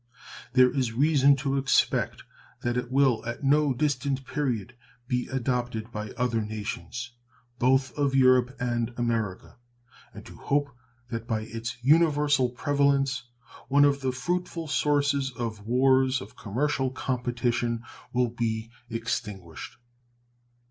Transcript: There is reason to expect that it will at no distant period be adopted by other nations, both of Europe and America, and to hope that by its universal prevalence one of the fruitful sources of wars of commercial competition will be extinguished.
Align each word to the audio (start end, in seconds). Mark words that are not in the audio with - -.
There 0.53 0.71
is 0.71 0.93
reason 0.93 1.35
to 1.35 1.57
expect 1.57 2.23
that 2.61 2.75
it 2.75 2.91
will 2.91 3.23
at 3.23 3.43
no 3.43 3.71
distant 3.71 4.25
period 4.25 4.75
be 5.07 5.27
adopted 5.27 5.91
by 5.91 6.09
other 6.17 6.41
nations, 6.41 7.11
both 7.59 7.95
of 7.95 8.15
Europe 8.15 8.55
and 8.59 8.95
America, 8.97 9.57
and 10.11 10.25
to 10.25 10.35
hope 10.37 10.71
that 11.11 11.27
by 11.27 11.41
its 11.41 11.77
universal 11.83 12.49
prevalence 12.49 13.25
one 13.67 13.85
of 13.85 14.01
the 14.01 14.11
fruitful 14.11 14.67
sources 14.67 15.29
of 15.37 15.67
wars 15.67 16.19
of 16.19 16.35
commercial 16.35 16.89
competition 16.89 17.83
will 18.11 18.31
be 18.31 18.71
extinguished. 18.89 19.77